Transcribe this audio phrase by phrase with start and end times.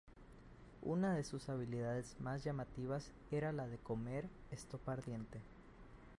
[0.81, 5.39] Una de sus habilidades más llamativas era la de "comer" estopa ardiente.